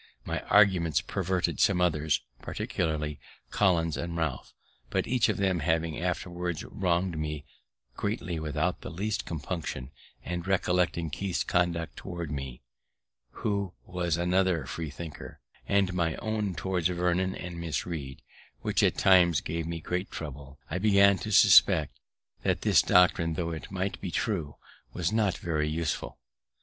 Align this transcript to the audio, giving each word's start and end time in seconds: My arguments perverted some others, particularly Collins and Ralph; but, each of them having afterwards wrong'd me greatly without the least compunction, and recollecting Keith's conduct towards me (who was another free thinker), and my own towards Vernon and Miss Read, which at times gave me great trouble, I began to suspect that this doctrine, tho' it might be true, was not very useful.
My 0.25 0.39
arguments 0.47 0.99
perverted 0.99 1.59
some 1.59 1.79
others, 1.79 2.23
particularly 2.41 3.19
Collins 3.51 3.97
and 3.97 4.17
Ralph; 4.17 4.51
but, 4.89 5.05
each 5.05 5.29
of 5.29 5.37
them 5.37 5.59
having 5.59 5.99
afterwards 6.01 6.63
wrong'd 6.63 7.19
me 7.19 7.45
greatly 7.95 8.39
without 8.39 8.81
the 8.81 8.89
least 8.89 9.25
compunction, 9.27 9.91
and 10.25 10.47
recollecting 10.47 11.11
Keith's 11.11 11.43
conduct 11.43 11.97
towards 11.97 12.31
me 12.31 12.63
(who 13.29 13.73
was 13.85 14.17
another 14.17 14.65
free 14.65 14.89
thinker), 14.89 15.39
and 15.67 15.93
my 15.93 16.15
own 16.15 16.55
towards 16.55 16.87
Vernon 16.87 17.35
and 17.35 17.59
Miss 17.59 17.85
Read, 17.85 18.23
which 18.61 18.81
at 18.81 18.97
times 18.97 19.39
gave 19.39 19.67
me 19.67 19.79
great 19.79 20.09
trouble, 20.09 20.57
I 20.67 20.79
began 20.79 21.19
to 21.19 21.31
suspect 21.31 21.99
that 22.41 22.61
this 22.61 22.81
doctrine, 22.81 23.35
tho' 23.35 23.51
it 23.51 23.69
might 23.69 24.01
be 24.01 24.09
true, 24.09 24.55
was 24.93 25.11
not 25.11 25.37
very 25.37 25.69
useful. 25.69 26.17